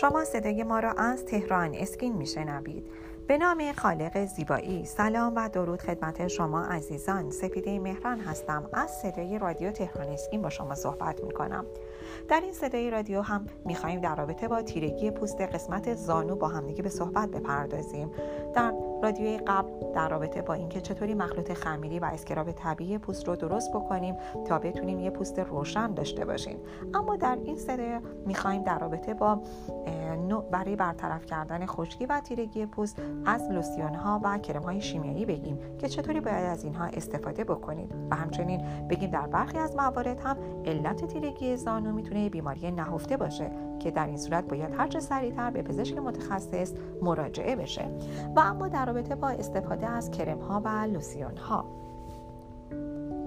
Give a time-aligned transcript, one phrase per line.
[0.00, 2.86] شما صدای ما را از تهران اسکین میشنوید.
[3.26, 4.84] به نام خالق زیبایی.
[4.84, 7.30] سلام و درود خدمت شما عزیزان.
[7.30, 8.70] سپیده مهران هستم.
[8.72, 11.64] از صدای رادیو تهران اسکین با شما صحبت می کنم
[12.28, 16.82] در این صدای رادیو هم می‌خواهیم در رابطه با تیرگی پوست قسمت زانو با همدیگه
[16.82, 18.10] به صحبت بپردازیم.
[18.54, 18.72] در
[19.02, 23.72] رادیوی قبل در رابطه با اینکه چطوری مخلوط خمیری و اسکراب طبیعی پوست رو درست
[23.72, 24.16] بکنیم
[24.46, 26.58] تا بتونیم یه پوست روشن داشته باشیم.
[26.94, 29.40] اما در این صدای می‌خوایم در رابطه با
[30.50, 35.58] برای برطرف کردن خشکی و تیرگی پوست از لوسیون ها و کرم های شیمیایی بگیم
[35.78, 37.94] که چطوری باید از اینها استفاده بکنید.
[38.10, 43.50] و همچنین بگیم در برخی از موارد هم علت تیرگی زانو می‌تونه بیماری نهفته باشه
[43.78, 47.84] که در این صورت باید هرچه سریعتر به پزشک متخصص مراجعه بشه.
[48.36, 51.64] و اما در رابطه با استفاده از کرم ها و لوسیون ها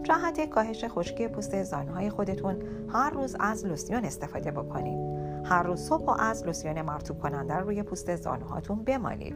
[0.04, 2.56] جهت کاهش خشکی پوست زانوهای خودتون.
[2.90, 5.09] هر روز از لوسیون استفاده بکنید.
[5.46, 9.36] هر روز صبح و از لوسیون مرطوب کننده روی پوست زانوهاتون بمالید.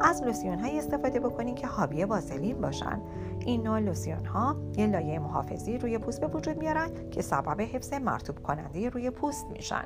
[0.00, 3.00] از لوسیون های استفاده بکنید که حاوی وازلین باشن.
[3.40, 7.92] این نوع لوسیون ها یه لایه محافظی روی پوست به وجود میارن که سبب حفظ
[7.92, 9.84] مرطوب کننده روی پوست میشن.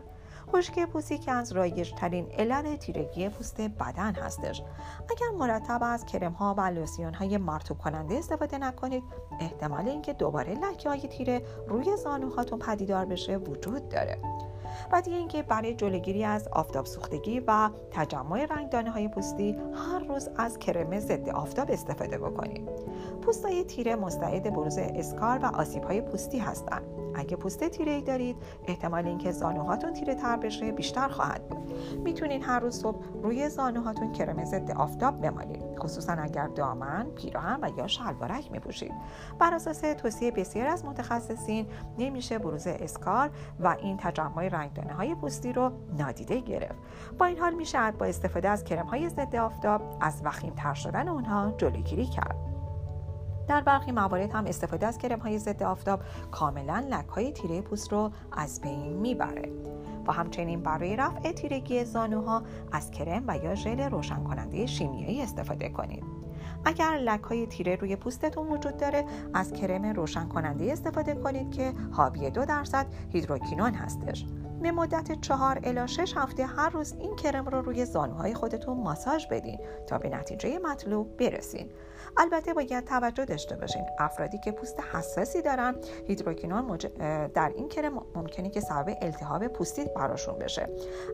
[0.52, 4.62] خشکی پوستی که از رایج ترین علل تیرگی پوست بدن هستش.
[5.10, 9.02] اگر مرتب از کرم ها و لوسیون های مرطوب کننده استفاده نکنید
[9.40, 14.18] احتمال اینکه دوباره لکه های تیره روی زانوهاتون پدیدار بشه وجود داره.
[14.92, 20.28] و دیگه اینکه برای جلوگیری از آفتاب سوختگی و تجمع رنگدانه های پوستی هر روز
[20.36, 22.68] از کرم ضد آفتاب استفاده بکنید
[23.22, 26.97] پوستای تیره مستعد بروز اسکار و آسیب های پوستی هستند.
[27.18, 31.72] اگه پوست تیره ای دارید احتمال اینکه زانوهاتون تیره تر بشه بیشتر خواهد بود.
[32.04, 35.78] می‌تونید هر روز صبح روی زانوهاتون کرم ضد آفتاب بمالید.
[35.78, 38.92] خصوصا اگر دامن پیراهن و یا شلوارک میپوشید.
[39.38, 41.66] بر اساس توصیه بسیار از متخصصین
[41.98, 46.78] نمیشه بروز اسکار و این تجمع رنگدانه های پوستی رو نادیده گرفت.
[47.18, 51.08] با این حال میشه با استفاده از کرم های ضد آفتاب از وخیم تر شدن
[51.08, 52.57] اونها جلوگیری کرد.
[53.48, 56.00] در برخی موارد هم استفاده از کرم های ضد آفتاب
[56.30, 59.52] کاملا لک های تیره پوست رو از بین می‌بره.
[60.06, 62.42] و همچنین برای رفع تیرگی زانوها
[62.72, 66.04] از کرم و یا ژل روشن کننده شیمیایی استفاده کنید.
[66.64, 69.04] اگر لک های تیره روی پوستتون وجود داره
[69.34, 74.26] از کرم روشن کننده استفاده کنید که حاوی دو درصد هیدروکینون هستش.
[74.62, 79.26] به مدت چهار الی 6 هفته هر روز این کرم رو روی زانوهای خودتون ماساژ
[79.26, 81.70] بدین تا به نتیجه مطلوب برسین.
[82.16, 85.74] البته باید توجه داشته باشین افرادی که پوست حساسی دارن
[86.06, 86.76] هیدروکینون
[87.34, 90.68] در این کرم ممکنه که سبب التهاب پوستی براشون بشه.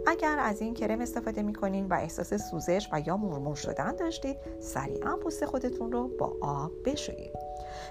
[0.06, 5.16] اگر از این کرم استفاده می‌کنین و احساس سوزش و یا مورمور شدن داشتید سریعا
[5.16, 7.32] پوست خودتون رو با آب بشویید.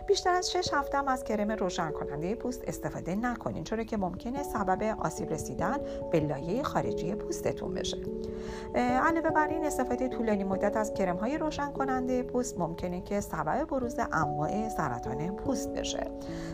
[0.08, 5.00] بیشتر از 6 هفته از کرم روشن کننده پوست استفاده نکنین چون که ممکنه سبب
[5.00, 5.78] آسیب رسیدن
[6.12, 7.98] به لایه خارجی پوستتون بشه.
[8.76, 13.66] علاوه بر این استفاده طولانی مدت از کرم های روشن کننده پوست ممکنه که سبب
[13.66, 16.12] بروز انواع سرطان پوست بشه.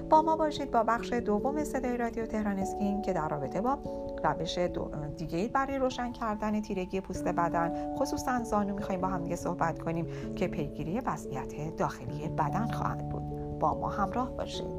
[0.09, 3.78] با ما باشید با بخش دوم صدای رادیو تهران اسکین که در رابطه با
[4.23, 4.57] روش
[5.17, 10.47] دیگه برای روشن کردن تیرگی پوست بدن خصوصا زانو می‌خوایم با هم صحبت کنیم که
[10.47, 13.23] پیگیری وضعیت داخلی بدن خواهد بود.
[13.59, 14.78] با ما همراه باشید.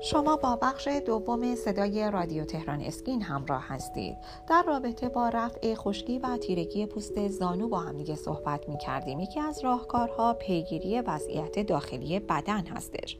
[0.00, 4.16] شما با بخش دوم صدای رادیو تهران اسکین همراه هستید.
[4.48, 9.20] در رابطه با رفع خشکی و تیرگی پوست زانو با هم دیگه صحبت می کردیم
[9.20, 13.18] یکی از راهکارها پیگیری وضعیت داخلی بدن هستش.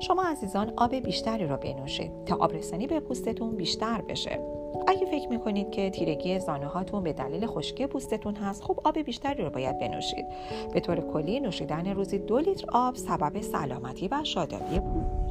[0.00, 4.40] شما عزیزان آب بیشتری رو بنوشید تا آبرسانی به پوستتون بیشتر بشه.
[4.86, 9.50] اگه فکر می‌کنید که تیرگی زانوهاتون به دلیل خشکی پوستتون هست خب آب بیشتری رو
[9.50, 10.26] باید بنوشید.
[10.72, 15.29] به طور کلی نوشیدن روزی دو لیتر آب سبب سلامتی و شادابی پوست.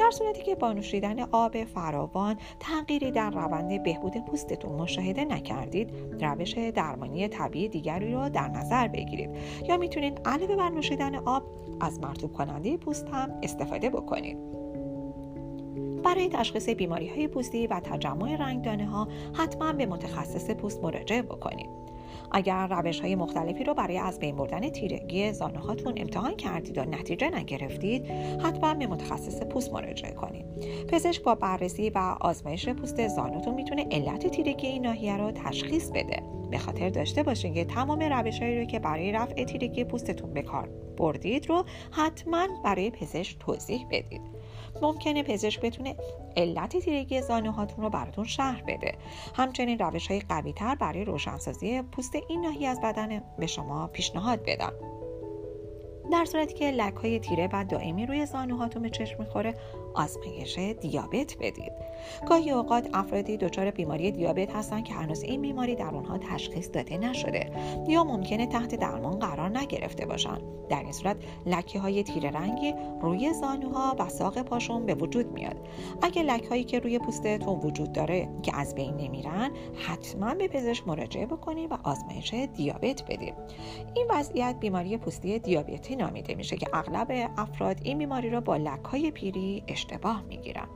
[0.00, 6.54] در صورتی که با نوشیدن آب فراوان تغییری در روند بهبود پوستتون مشاهده نکردید روش
[6.54, 9.30] درمانی طبیعی دیگری را در نظر بگیرید.
[9.68, 11.42] یا می‌تونید علاوه بر نوشیدن آب
[11.80, 14.38] از مرتوب کننده پوست هم استفاده بکنید.
[16.02, 21.70] برای تشخیص بیماری های پوستی و تجمع رنگدانه ها حتما به متخصص پوست مراجعه بکنید.
[22.30, 26.84] اگر روش های مختلفی رو برای از بین بردن تیرگی زانو هاتون امتحان کردید و
[26.84, 28.06] نتیجه نگرفتید
[28.44, 30.44] حتما به متخصص پوست مراجعه کنید.
[30.88, 36.22] پزشک با بررسی و آزمایش پوست زانوتون می‌تونه علت تیرگی این ناحیه رو تشخیص بده.
[36.50, 40.68] به خاطر داشته باشین که تمام روشهایی رو که برای رفع تیرگی پوستتون به کار
[40.96, 44.39] بردید رو حتما برای پزشک توضیح بدید.
[44.82, 45.96] ممکنه پزشک بتونه
[46.36, 48.94] علت تیرگی زانوهاتون رو براتون شهر بده.
[49.34, 54.42] همچنین روش های قوی تر برای روشنسازی پوست این ناحیه از بدن به شما پیشنهاد
[54.46, 54.72] بدن
[56.12, 59.54] در صورتی که لک های تیره و دائمی روی زانوهاتون به چشم می‌خوره
[59.94, 61.72] آزمایش دیابت بدید.
[62.28, 66.98] گاهی اوقات افرادی دچار بیماری دیابت هستند که هنوز این بیماری در اونها تشخیص داده
[66.98, 67.50] نشده
[67.88, 70.42] یا ممکنه تحت درمان قرار نگرفته باشند.
[70.68, 71.16] در این صورت
[71.46, 75.56] لکه های تیره رنگی روی زانوها و ساق پاشون به وجود میاد.
[76.02, 80.88] اگه لکه هایی که روی پوستتون وجود داره که از بین نمیرن حتما به پزشک
[80.88, 83.34] مراجعه بکنید و آزمایش دیابت بدید.
[83.94, 88.84] این وضعیت بیماری پوستی دیابتی نامیده میشه که اغلب افراد این بیماری را با لک
[88.84, 90.68] های پیری اشتباه می‌گیرن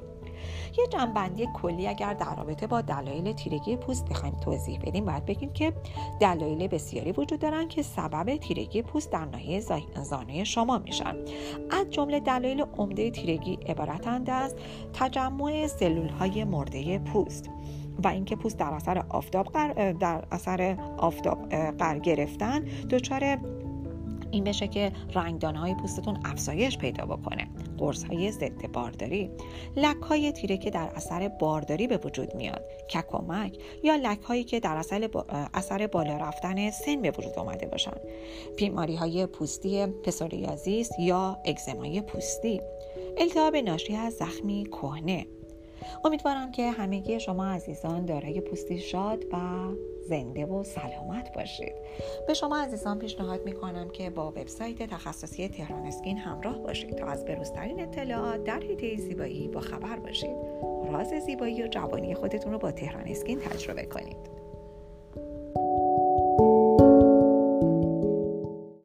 [0.78, 5.52] یه جنبندی کلی اگر در رابطه با دلایل تیرگی پوست بخوایم توضیح بدیم باید بگیم
[5.52, 5.72] که
[6.20, 9.60] دلایل بسیاری وجود دارن که سبب تیرگی پوست در ناحیه
[10.02, 11.16] زانوی شما میشن.
[11.70, 14.54] از جمله دلایل عمده تیرگی عبارتند از
[14.92, 17.50] تجمع سلول های مرده پوست
[18.04, 19.52] و اینکه پوست در اثر آفتاب
[20.00, 23.38] در اثر آفتاب قرار گرفتن دچار
[24.34, 27.48] این بشه که رنگدانه های پوستتون افزایش پیدا بکنه.
[27.78, 29.30] قرص های ضد بارداری
[29.76, 34.60] لک های تیره که در اثر بارداری به وجود میاد ککمک یا لک هایی که
[34.60, 35.10] در اثر,
[35.54, 37.96] اثر بالا رفتن سن به وجود آمده باشن.
[38.56, 42.60] بیماری های پوستی پسوریازیس یا اگزمای پوستی.
[43.18, 45.26] التهاب ناشی از زخمی کهنه.
[46.04, 49.38] امیدوارم که همگی شما عزیزان دارای پوستی شاد و
[50.08, 51.72] زنده و سلامت باشید.
[52.26, 57.24] به شما عزیزان پیشنهاد می‌کنم که با وبسایت تخصصی تهران اسکین همراه باشید تا از
[57.24, 60.36] بروزترین اطلاعات در حیطه زیبایی با خبر باشید.
[60.92, 64.33] راز زیبایی و جوانی خودتون رو با تهران اسکین تجربه کنید.